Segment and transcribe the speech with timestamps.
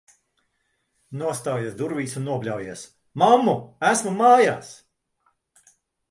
[1.17, 2.85] Nostājies durvīs un nobļaujies:
[3.23, 3.53] "Mammu,
[3.91, 4.71] esmu mājās!"